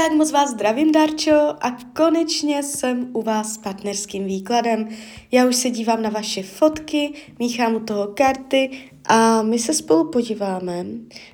Tak 0.00 0.12
moc 0.12 0.30
vás 0.30 0.50
zdravím, 0.50 0.92
Darčo, 0.92 1.54
a 1.60 1.76
konečně 1.96 2.62
jsem 2.62 3.10
u 3.12 3.22
vás 3.22 3.54
s 3.54 3.58
partnerským 3.58 4.24
výkladem. 4.24 4.88
Já 5.32 5.46
už 5.46 5.56
se 5.56 5.70
dívám 5.70 6.02
na 6.02 6.10
vaše 6.10 6.42
fotky, 6.42 7.12
míchám 7.38 7.74
u 7.74 7.80
toho 7.80 8.06
karty 8.06 8.70
a 9.04 9.42
my 9.42 9.58
se 9.58 9.74
spolu 9.74 10.10
podíváme, 10.10 10.84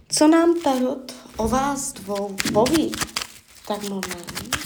co 0.09 0.29
nám 0.29 0.55
Tarot 0.61 1.15
o 1.37 1.49
vás 1.49 1.93
dvou 1.93 2.37
poví. 2.53 2.93
Tak 3.69 3.89
moment. 3.89 4.57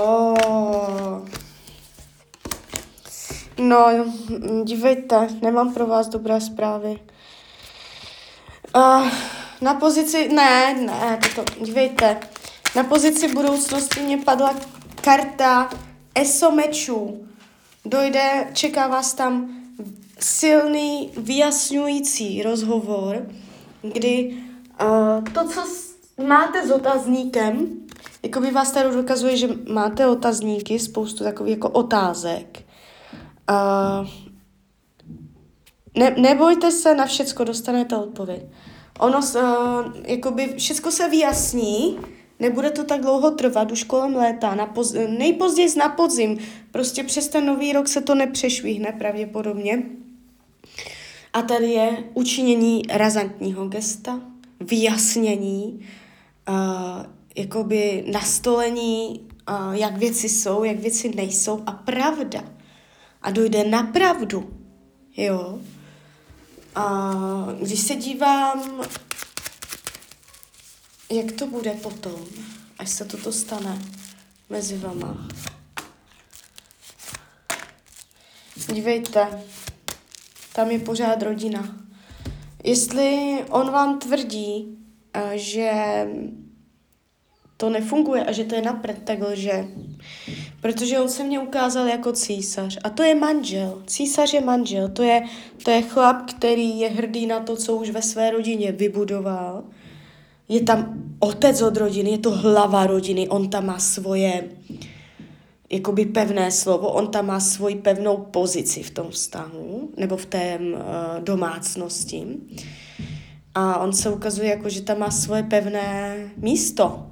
Oh. 0.00 1.28
No, 3.58 3.86
dívejte, 4.64 5.28
nemám 5.42 5.74
pro 5.74 5.86
vás 5.86 6.08
dobré 6.08 6.40
zprávy. 6.40 6.98
Uh, 8.76 9.08
na 9.60 9.74
pozici, 9.74 10.28
ne, 10.28 10.74
ne, 10.74 11.18
to, 11.34 11.44
dívejte, 11.64 12.20
na 12.76 12.84
pozici 12.84 13.28
budoucnosti 13.28 14.00
mě 14.00 14.18
padla 14.18 14.54
karta 15.00 15.70
ESO 16.14 16.50
mečů. 16.50 17.26
Dojde, 17.84 18.46
čeká 18.52 18.86
vás 18.86 19.14
tam 19.14 19.48
silný, 20.18 21.10
vyjasňující 21.16 22.42
rozhovor, 22.42 23.26
kdy 23.82 24.44
uh, 24.82 25.24
to, 25.24 25.48
co 25.48 25.64
máte 26.26 26.66
s 26.66 26.70
otazníkem, 26.70 27.82
jako 28.22 28.40
by 28.40 28.50
vás 28.50 28.72
tady 28.72 28.94
dokazuje, 28.94 29.36
že 29.36 29.48
máte 29.68 30.06
otazníky, 30.06 30.78
spoustu 30.78 31.24
takových 31.24 31.54
jako 31.54 31.68
otázek. 31.68 32.62
Uh, 33.50 34.08
ne, 35.96 36.14
nebojte 36.18 36.70
se, 36.70 36.94
na 36.94 37.06
všecko 37.06 37.44
dostanete 37.44 37.96
odpověď. 37.96 38.42
Ono, 38.98 39.18
uh, 39.18 39.42
jakoby 40.06 40.54
všecko 40.56 40.90
se 40.90 41.08
vyjasní, 41.08 41.98
nebude 42.40 42.70
to 42.70 42.84
tak 42.84 43.00
dlouho 43.00 43.30
trvat, 43.30 43.72
už 43.72 43.84
kolem 43.84 44.16
léta, 44.16 44.54
na 44.54 44.66
poz, 44.66 44.94
nejpozději 45.08 45.68
na 45.78 45.88
podzim, 45.88 46.38
prostě 46.70 47.04
přes 47.04 47.28
ten 47.28 47.46
nový 47.46 47.72
rok 47.72 47.88
se 47.88 48.00
to 48.00 48.14
nepřešvihne 48.14 48.92
pravděpodobně. 48.92 49.82
A 51.32 51.42
tady 51.42 51.70
je 51.70 52.04
učinění 52.14 52.82
razantního 52.90 53.68
gesta, 53.68 54.20
vyjasnění, 54.60 55.86
uh, 56.48 57.06
jakoby 57.36 58.04
nastolení, 58.12 59.28
uh, 59.48 59.72
jak 59.72 59.96
věci 59.96 60.28
jsou, 60.28 60.64
jak 60.64 60.78
věci 60.78 61.14
nejsou 61.14 61.62
a 61.66 61.72
pravda. 61.72 62.44
A 63.22 63.30
dojde 63.30 63.64
na 63.64 63.82
pravdu, 63.82 64.60
jo. 65.16 65.58
A 66.74 67.12
když 67.60 67.80
se 67.80 67.94
dívám, 67.96 68.82
jak 71.10 71.32
to 71.32 71.46
bude 71.46 71.70
potom, 71.70 72.26
až 72.78 72.90
se 72.90 73.04
toto 73.04 73.32
stane 73.32 73.82
mezi 74.50 74.78
vama. 74.78 75.28
Dívejte, 78.72 79.44
tam 80.52 80.70
je 80.70 80.78
pořád 80.78 81.22
rodina. 81.22 81.76
Jestli 82.64 83.38
on 83.50 83.70
vám 83.70 83.98
tvrdí, 83.98 84.78
že 85.34 86.06
to 87.62 87.70
nefunguje 87.70 88.24
a 88.24 88.32
že 88.32 88.44
to 88.44 88.54
je 88.54 88.62
napřed, 88.62 88.98
tak 89.04 89.18
lže. 89.22 89.66
Protože 90.60 90.98
on 90.98 91.08
se 91.08 91.24
mě 91.24 91.40
ukázal 91.40 91.86
jako 91.86 92.12
císař. 92.12 92.78
A 92.84 92.90
to 92.90 93.02
je 93.02 93.14
manžel. 93.14 93.82
Císař 93.86 94.34
je 94.34 94.40
manžel. 94.40 94.88
To 94.88 95.02
je, 95.02 95.22
to 95.62 95.70
je 95.70 95.82
chlap, 95.82 96.16
který 96.26 96.78
je 96.78 96.88
hrdý 96.88 97.26
na 97.26 97.40
to, 97.40 97.56
co 97.56 97.76
už 97.76 97.90
ve 97.90 98.02
své 98.02 98.30
rodině 98.30 98.72
vybudoval. 98.72 99.62
Je 100.48 100.60
tam 100.60 100.94
otec 101.18 101.62
od 101.62 101.76
rodiny, 101.76 102.10
je 102.10 102.18
to 102.18 102.30
hlava 102.30 102.86
rodiny, 102.86 103.28
on 103.28 103.50
tam 103.50 103.66
má 103.66 103.78
svoje 103.78 104.44
jakoby 105.70 106.04
pevné 106.06 106.50
slovo, 106.50 106.88
on 106.88 107.06
tam 107.06 107.26
má 107.26 107.40
svoji 107.40 107.74
pevnou 107.74 108.16
pozici 108.16 108.82
v 108.82 108.90
tom 108.90 109.10
vztahu, 109.10 109.90
nebo 109.96 110.16
v 110.16 110.26
té 110.26 110.58
uh, 110.58 110.78
domácnosti. 111.24 112.26
A 113.54 113.78
on 113.78 113.92
se 113.92 114.10
ukazuje 114.10 114.50
jako, 114.50 114.68
že 114.68 114.82
tam 114.82 114.98
má 114.98 115.10
svoje 115.10 115.42
pevné 115.42 116.16
místo 116.36 117.11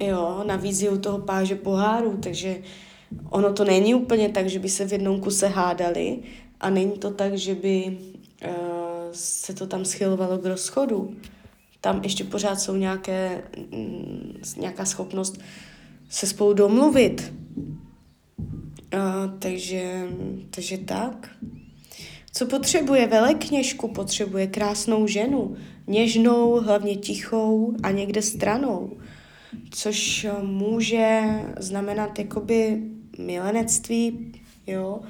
Jo, 0.00 0.44
je 0.80 0.90
u 0.90 0.98
toho 0.98 1.18
páže 1.18 1.54
poháru, 1.54 2.16
takže 2.16 2.62
ono 3.30 3.52
to 3.52 3.64
není 3.64 3.94
úplně 3.94 4.28
tak, 4.28 4.46
že 4.46 4.58
by 4.58 4.68
se 4.68 4.86
v 4.86 4.92
jednom 4.92 5.20
kuse 5.20 5.48
hádali 5.48 6.18
a 6.60 6.70
není 6.70 6.92
to 6.92 7.10
tak, 7.10 7.34
že 7.38 7.54
by 7.54 7.98
uh, 8.46 8.52
se 9.12 9.54
to 9.54 9.66
tam 9.66 9.84
schylovalo 9.84 10.38
k 10.38 10.46
rozchodu. 10.46 11.16
Tam 11.80 12.00
ještě 12.02 12.24
pořád 12.24 12.60
jsou 12.60 12.76
nějaké, 12.76 13.42
mm, 13.72 14.40
nějaká 14.56 14.84
schopnost 14.84 15.40
se 16.08 16.26
spolu 16.26 16.52
domluvit. 16.52 17.32
Uh, 18.94 19.38
takže, 19.38 20.08
takže 20.50 20.78
tak. 20.78 21.30
Co 22.32 22.46
potřebuje 22.46 23.06
velekněžku? 23.06 23.88
Potřebuje 23.88 24.46
krásnou 24.46 25.06
ženu, 25.06 25.56
něžnou, 25.86 26.60
hlavně 26.60 26.96
tichou 26.96 27.74
a 27.82 27.90
někde 27.90 28.22
stranou 28.22 28.90
což 29.70 30.24
eh, 30.24 30.32
může 30.42 31.20
znamenat 31.58 32.18
jakoby 32.18 32.82
milenectví, 33.18 34.32
jo. 34.66 35.00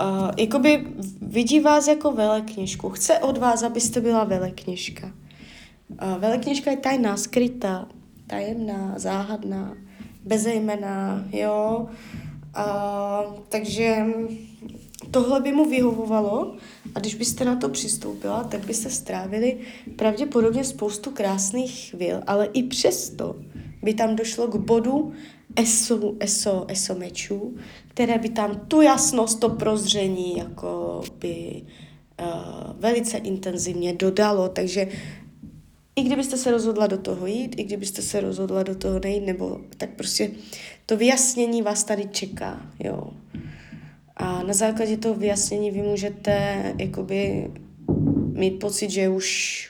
Uh, 0.00 0.30
jakoby 0.38 0.86
vidí 1.22 1.60
vás 1.60 1.88
jako 1.88 2.12
velekněžku. 2.12 2.90
Chce 2.90 3.18
od 3.18 3.38
vás, 3.38 3.62
abyste 3.62 4.00
byla 4.00 4.24
velekněžka. 4.24 5.12
Uh, 5.88 6.18
velekněžka 6.18 6.70
je 6.70 6.76
tajná, 6.76 7.16
skrytá, 7.16 7.88
tajemná, 8.26 8.94
záhadná, 8.96 9.76
bezejmená, 10.24 11.24
jo. 11.32 11.88
Uh, 12.56 13.34
takže 13.48 14.04
tohle 15.10 15.40
by 15.40 15.52
mu 15.52 15.70
vyhovovalo 15.70 16.56
a 16.94 17.00
když 17.00 17.14
byste 17.14 17.44
na 17.44 17.56
to 17.56 17.68
přistoupila, 17.68 18.44
tak 18.44 18.66
byste 18.66 18.90
strávili 18.90 19.58
pravděpodobně 19.96 20.64
spoustu 20.64 21.10
krásných 21.10 21.90
chvil, 21.90 22.22
ale 22.26 22.46
i 22.46 22.62
přesto 22.62 23.36
by 23.82 23.94
tam 23.94 24.16
došlo 24.16 24.46
k 24.46 24.56
bodu 24.56 25.12
eso, 25.56 26.14
eso, 26.20 26.64
eso 26.68 26.94
mečů, 26.94 27.56
které 27.88 28.18
by 28.18 28.28
tam 28.28 28.60
tu 28.68 28.80
jasnost, 28.80 29.40
to 29.40 29.48
prozření 29.48 30.38
jako 30.38 31.02
by 31.18 31.62
uh, 32.20 32.26
velice 32.80 33.18
intenzivně 33.18 33.92
dodalo, 33.92 34.48
takže 34.48 34.88
i 35.96 36.02
kdybyste 36.02 36.36
se 36.36 36.50
rozhodla 36.50 36.86
do 36.86 36.98
toho 36.98 37.26
jít, 37.26 37.54
i 37.58 37.64
kdybyste 37.64 38.02
se 38.02 38.20
rozhodla 38.20 38.62
do 38.62 38.74
toho 38.74 39.00
nejít, 39.04 39.26
nebo 39.26 39.60
tak 39.76 39.90
prostě 39.90 40.30
to 40.86 40.96
vyjasnění 40.96 41.62
vás 41.62 41.84
tady 41.84 42.08
čeká, 42.12 42.66
jo. 42.78 43.10
A 44.16 44.42
na 44.42 44.52
základě 44.52 44.96
toho 44.96 45.14
vyjasnění 45.14 45.70
vy 45.70 45.82
můžete 45.82 46.62
jakoby 46.78 47.50
mít 48.32 48.50
pocit, 48.50 48.90
že 48.90 49.08
už 49.08 49.69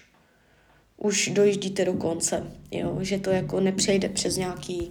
už 1.02 1.30
dojíždíte 1.34 1.84
do 1.84 1.92
konce, 1.92 2.46
jo? 2.70 2.98
že 3.00 3.18
to 3.18 3.30
jako 3.30 3.60
nepřejde 3.60 4.08
přes 4.08 4.36
nějaký 4.36 4.90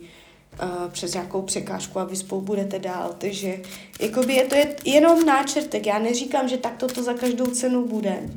uh, 0.64 0.92
přes 0.92 1.14
nějakou 1.14 1.42
překážku 1.42 2.00
a 2.00 2.04
vy 2.04 2.16
spolu 2.16 2.42
budete 2.42 2.80
dál, 2.80 3.16
takže 3.18 3.62
jakoby 4.02 4.34
je 4.34 4.46
to 4.46 4.56
je 4.56 4.76
jenom 4.86 5.26
náčrtek, 5.26 5.86
já 5.86 6.00
neříkám, 6.00 6.48
že 6.50 6.58
takto 6.58 6.88
to 6.88 7.04
za 7.04 7.14
každou 7.14 7.46
cenu 7.46 7.88
bude, 7.88 8.30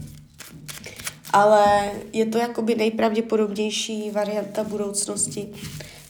ale 1.33 1.93
je 2.13 2.27
to 2.27 2.39
jakoby 2.39 2.75
nejpravděpodobnější 2.75 4.11
varianta 4.11 4.65
budoucnosti. 4.65 5.49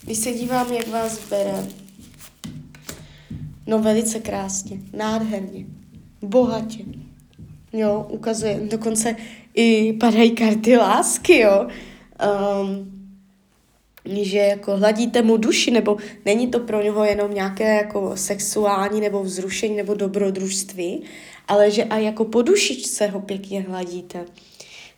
Když 0.02 0.18
se 0.18 0.32
dívám, 0.32 0.72
jak 0.72 0.88
vás 0.88 1.28
bere, 1.28 1.66
no 3.66 3.78
velice 3.78 4.20
krásně, 4.20 4.78
nádherně, 4.92 5.66
bohatě, 6.22 6.84
jo, 7.72 8.06
ukazuje, 8.10 8.60
dokonce 8.70 9.16
i 9.54 9.92
padají 9.92 10.30
karty 10.30 10.76
lásky, 10.76 11.38
jo. 11.38 11.66
Um, 12.62 12.92
že 14.06 14.38
jako 14.38 14.76
hladíte 14.76 15.22
mu 15.22 15.36
duši, 15.36 15.70
nebo 15.70 15.96
není 16.24 16.46
to 16.46 16.60
pro 16.60 16.82
něho 16.82 17.04
jenom 17.04 17.34
nějaké 17.34 17.74
jako 17.74 18.16
sexuální 18.16 19.00
nebo 19.00 19.22
vzrušení 19.22 19.76
nebo 19.76 19.94
dobrodružství, 19.94 21.02
ale 21.48 21.70
že 21.70 21.84
a 21.84 21.98
jako 21.98 22.24
po 22.24 22.42
dušičce 22.42 23.06
ho 23.06 23.20
pěkně 23.20 23.60
hladíte. 23.60 24.24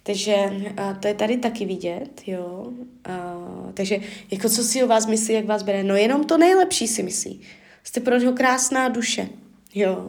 Takže 0.02 0.34
a 0.76 0.94
to 0.94 1.08
je 1.08 1.14
tady 1.14 1.36
taky 1.36 1.64
vidět, 1.64 2.22
jo. 2.26 2.66
A, 3.04 3.40
takže 3.74 3.98
jako 4.30 4.48
co 4.48 4.62
si 4.62 4.84
o 4.84 4.86
vás 4.86 5.06
myslí, 5.06 5.34
jak 5.34 5.44
vás 5.44 5.62
bere? 5.62 5.84
No 5.84 5.96
jenom 5.96 6.24
to 6.24 6.38
nejlepší 6.38 6.88
si 6.88 7.02
myslí. 7.02 7.40
Jste 7.84 8.00
pro 8.00 8.18
něho 8.18 8.32
krásná 8.32 8.88
duše. 8.88 9.28
Jo. 9.74 10.08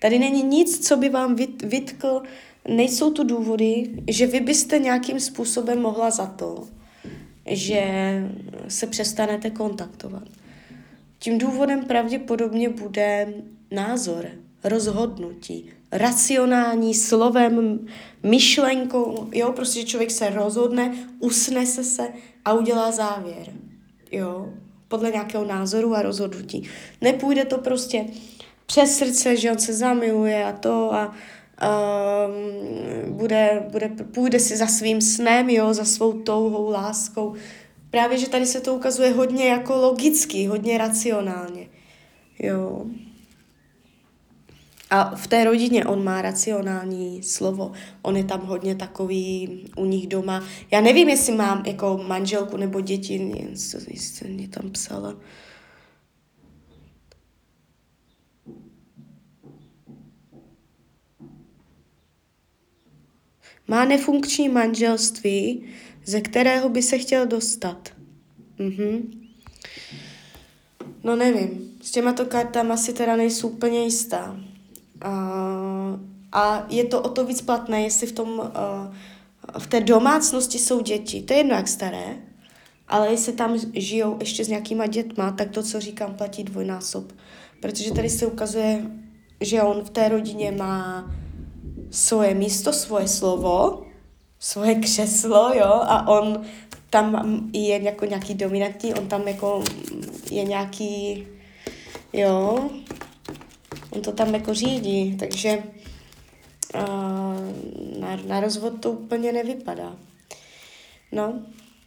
Tady 0.00 0.18
není 0.18 0.42
nic, 0.42 0.88
co 0.88 0.96
by 0.96 1.08
vám 1.08 1.36
vytkl, 1.64 2.22
nejsou 2.68 3.10
tu 3.10 3.24
důvody, 3.24 3.90
že 4.08 4.26
vy 4.26 4.40
byste 4.40 4.78
nějakým 4.78 5.20
způsobem 5.20 5.82
mohla 5.82 6.10
za 6.10 6.26
to, 6.26 6.68
že 7.46 7.82
se 8.68 8.86
přestanete 8.86 9.50
kontaktovat. 9.50 10.22
Tím 11.18 11.38
důvodem 11.38 11.84
pravděpodobně 11.84 12.68
bude 12.68 13.34
názor, 13.70 14.26
rozhodnutí, 14.64 15.70
racionální 15.92 16.94
slovem, 16.94 17.86
myšlenkou, 18.22 19.28
jo, 19.32 19.52
prostě 19.52 19.84
člověk 19.84 20.10
se 20.10 20.30
rozhodne, 20.30 20.94
usnese 21.20 21.84
se 21.84 22.08
a 22.44 22.52
udělá 22.52 22.90
závěr, 22.92 23.52
jo, 24.12 24.52
podle 24.88 25.10
nějakého 25.10 25.44
názoru 25.44 25.94
a 25.94 26.02
rozhodnutí. 26.02 26.68
Nepůjde 27.00 27.44
to 27.44 27.58
prostě 27.58 28.04
přes 28.66 28.98
srdce, 28.98 29.36
že 29.36 29.52
on 29.52 29.58
se 29.58 29.72
zamiluje 29.72 30.44
a 30.44 30.52
to 30.52 30.94
a 30.94 31.14
um, 31.62 33.16
bude, 33.16 33.66
bude, 33.70 33.88
půjde 33.88 34.40
si 34.40 34.56
za 34.56 34.66
svým 34.66 35.00
snem, 35.00 35.50
jo, 35.50 35.74
za 35.74 35.84
svou 35.84 36.12
touhou, 36.12 36.70
láskou. 36.70 37.34
Právě, 37.90 38.18
že 38.18 38.28
tady 38.28 38.46
se 38.46 38.60
to 38.60 38.74
ukazuje 38.74 39.12
hodně 39.12 39.48
jako 39.48 39.76
logicky, 39.76 40.46
hodně 40.46 40.78
racionálně. 40.78 41.68
Jo. 42.38 42.86
A 44.90 45.16
v 45.16 45.26
té 45.26 45.44
rodině 45.44 45.84
on 45.84 46.04
má 46.04 46.22
racionální 46.22 47.22
slovo. 47.22 47.72
On 48.02 48.16
je 48.16 48.24
tam 48.24 48.40
hodně 48.40 48.74
takový 48.74 49.64
u 49.76 49.84
nich 49.84 50.06
doma. 50.06 50.44
Já 50.70 50.80
nevím, 50.80 51.08
jestli 51.08 51.34
mám 51.34 51.62
jako 51.66 52.00
manželku 52.06 52.56
nebo 52.56 52.80
děti, 52.80 53.32
jestli 53.88 54.28
mě 54.28 54.48
tam 54.48 54.70
psala. 54.70 55.16
Má 63.68 63.84
nefunkční 63.84 64.48
manželství, 64.48 65.64
ze 66.04 66.20
kterého 66.20 66.68
by 66.68 66.82
se 66.82 66.98
chtěl 66.98 67.26
dostat. 67.26 67.88
Mhm. 68.58 69.12
No 71.04 71.16
nevím, 71.16 71.78
s 71.82 71.90
těmato 71.90 72.26
kartama 72.26 72.76
si 72.76 72.92
teda 72.92 73.16
nejsou 73.16 73.48
úplně 73.48 73.84
jistá. 73.84 74.36
Uh, 75.04 76.00
a 76.32 76.66
je 76.68 76.84
to 76.84 77.02
o 77.02 77.08
to 77.08 77.24
víc 77.24 77.42
platné, 77.42 77.82
jestli 77.82 78.06
v, 78.06 78.12
tom, 78.12 78.28
uh, 78.28 79.58
v 79.58 79.66
té 79.66 79.80
domácnosti 79.80 80.58
jsou 80.58 80.80
děti. 80.80 81.22
To 81.22 81.32
je 81.32 81.38
jedno, 81.38 81.54
jak 81.54 81.68
staré, 81.68 82.16
ale 82.88 83.10
jestli 83.10 83.32
tam 83.32 83.58
žijou 83.74 84.16
ještě 84.20 84.44
s 84.44 84.48
nějakýma 84.48 84.86
dětma, 84.86 85.32
tak 85.32 85.50
to, 85.50 85.62
co 85.62 85.80
říkám, 85.80 86.14
platí 86.14 86.44
dvojnásob. 86.44 87.12
Protože 87.60 87.92
tady 87.92 88.10
se 88.10 88.26
ukazuje, 88.26 88.86
že 89.40 89.62
on 89.62 89.84
v 89.84 89.90
té 89.90 90.08
rodině 90.08 90.52
má 90.52 91.10
svoje 91.90 92.34
místo, 92.34 92.72
svoje 92.72 93.08
slovo, 93.08 93.86
svoje 94.38 94.74
křeslo, 94.74 95.52
jo, 95.54 95.72
a 95.86 96.08
on 96.08 96.44
tam 96.90 97.40
je 97.52 97.82
jako 97.82 98.04
nějaký 98.04 98.34
dominantní, 98.34 98.94
on 98.94 99.08
tam 99.08 99.28
jako 99.28 99.64
je 100.30 100.44
nějaký, 100.44 101.26
jo, 102.12 102.70
on 103.90 104.00
to 104.02 104.12
tam 104.12 104.34
jako 104.34 104.54
řídí, 104.54 105.16
takže 105.16 105.62
uh, 106.74 108.00
na, 108.00 108.16
na 108.26 108.40
rozvod 108.40 108.80
to 108.80 108.90
úplně 108.90 109.32
nevypadá. 109.32 109.96
No, 111.12 111.42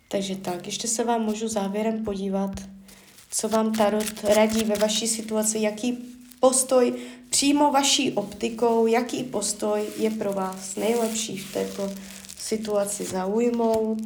takže 0.08 0.36
tak, 0.36 0.66
ještě 0.66 0.88
se 0.88 1.04
vám 1.04 1.22
můžu 1.22 1.48
závěrem 1.48 2.04
podívat, 2.04 2.52
co 3.32 3.50
vám 3.50 3.74
Tarot 3.74 4.24
radí 4.24 4.64
ve 4.64 4.76
vaší 4.76 5.08
situaci, 5.08 5.60
jaký 5.60 5.98
postoj 6.40 6.94
přímo 7.40 7.72
vaší 7.72 8.12
optikou, 8.12 8.88
jaký 8.88 9.24
postoj 9.24 9.82
je 9.98 10.10
pro 10.10 10.34
vás 10.34 10.76
nejlepší 10.76 11.38
v 11.38 11.54
této 11.54 11.94
situaci 12.38 13.04
zaujmout. 13.04 14.00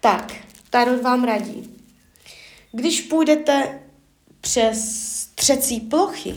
Tak, 0.00 0.34
Tarot 0.70 1.02
vám 1.02 1.24
radí. 1.24 1.70
Když 2.72 3.00
půjdete 3.00 3.80
přes 4.40 4.78
třecí 5.34 5.80
plochy, 5.80 6.34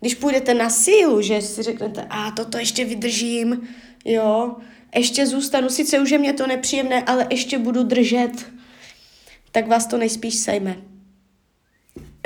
když 0.00 0.14
půjdete 0.14 0.54
na 0.54 0.70
sílu, 0.70 1.22
že 1.22 1.42
si 1.42 1.62
řeknete, 1.62 2.06
a 2.10 2.30
toto 2.30 2.58
ještě 2.58 2.84
vydržím, 2.84 3.68
jo, 4.04 4.56
ještě 4.94 5.26
zůstanu, 5.26 5.68
sice 5.68 6.00
už 6.00 6.10
je 6.10 6.18
mě 6.18 6.32
to 6.32 6.46
nepříjemné, 6.46 7.02
ale 7.02 7.26
ještě 7.30 7.58
budu 7.58 7.82
držet, 7.82 8.46
tak 9.52 9.68
vás 9.68 9.86
to 9.86 9.96
nejspíš 9.96 10.34
sejme. 10.34 10.93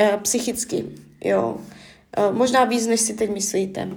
E, 0.01 0.19
psychicky, 0.23 0.85
jo. 1.25 1.57
E, 2.17 2.33
možná 2.33 2.65
víc, 2.65 2.87
než 2.87 3.01
si 3.01 3.15
teď 3.15 3.31
myslíte. 3.31 3.81
E, 3.81 3.91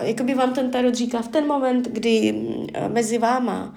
jakoby 0.00 0.34
vám 0.34 0.54
ten 0.54 0.70
tarot 0.70 0.94
říká, 0.94 1.22
v 1.22 1.28
ten 1.28 1.46
moment, 1.46 1.88
kdy 1.88 2.34
mezi 2.88 3.18
váma 3.18 3.74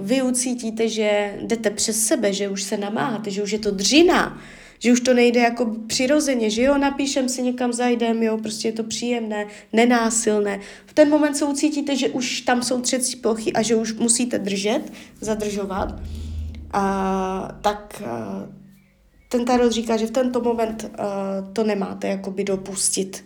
vy 0.00 0.22
ucítíte, 0.22 0.88
že 0.88 1.38
jdete 1.42 1.70
přes 1.70 2.06
sebe, 2.06 2.32
že 2.32 2.48
už 2.48 2.62
se 2.62 2.76
namáháte, 2.76 3.30
že 3.30 3.42
už 3.42 3.50
je 3.50 3.58
to 3.58 3.70
dřina, 3.70 4.40
že 4.78 4.92
už 4.92 5.00
to 5.00 5.14
nejde 5.14 5.40
jako 5.40 5.76
přirozeně, 5.86 6.50
že 6.50 6.62
jo, 6.62 6.78
napíšem 6.78 7.28
si 7.28 7.42
někam, 7.42 7.72
zajdem, 7.72 8.22
jo, 8.22 8.38
prostě 8.38 8.68
je 8.68 8.72
to 8.72 8.84
příjemné, 8.84 9.46
nenásilné. 9.72 10.60
V 10.86 10.94
ten 10.94 11.10
moment 11.10 11.34
se 11.34 11.44
ucítíte, 11.44 11.96
že 11.96 12.08
už 12.08 12.40
tam 12.40 12.62
jsou 12.62 12.80
třecí 12.80 13.16
plochy 13.16 13.52
a 13.52 13.62
že 13.62 13.76
už 13.76 13.92
musíte 13.92 14.38
držet, 14.38 14.92
zadržovat, 15.20 15.94
a, 16.72 17.58
tak 17.62 18.02
a, 18.06 18.65
ten 19.28 19.44
tarot 19.44 19.72
říká, 19.72 19.96
že 19.96 20.06
v 20.06 20.10
tento 20.10 20.40
moment 20.40 20.84
uh, 20.84 21.52
to 21.52 21.64
nemáte 21.64 22.08
jakoby 22.08 22.44
dopustit, 22.44 23.24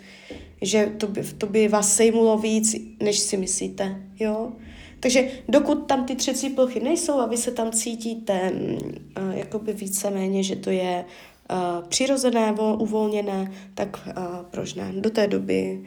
že 0.62 0.92
to 0.98 1.06
by, 1.06 1.22
to 1.38 1.46
by 1.46 1.68
vás 1.68 1.96
sejmulo 1.96 2.38
víc, 2.38 2.76
než 3.00 3.18
si 3.18 3.36
myslíte, 3.36 4.02
jo. 4.20 4.52
Takže 5.00 5.28
dokud 5.48 5.74
tam 5.74 6.04
ty 6.04 6.16
třecí 6.16 6.50
plochy 6.50 6.80
nejsou 6.80 7.18
a 7.18 7.26
vy 7.26 7.36
se 7.36 7.50
tam 7.50 7.72
cítíte 7.72 8.52
uh, 8.52 9.30
jakoby 9.30 9.72
víceméně, 9.72 10.42
že 10.42 10.56
to 10.56 10.70
je 10.70 11.04
uh, 11.50 11.88
přirozené, 11.88 12.52
vol, 12.52 12.76
uvolněné, 12.82 13.52
tak 13.74 14.00
uh, 14.06 14.24
proč 14.50 14.74
ne? 14.74 14.92
Do 14.96 15.10
té 15.10 15.26
doby 15.26 15.84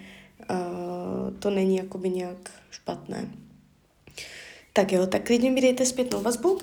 uh, 0.51 1.38
to 1.39 1.50
není 1.50 1.75
jakoby 1.77 2.09
nějak 2.09 2.51
špatné. 2.71 3.31
Tak 4.74 4.92
jo, 4.92 5.07
tak 5.07 5.25
klidně 5.25 5.51
mi 5.51 5.62
dejte 5.62 5.86
zpětnou 5.86 6.21
vazbu, 6.21 6.57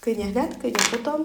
klidně 0.00 0.24
hned, 0.24 0.56
klidně 0.56 0.84
potom. 0.90 1.24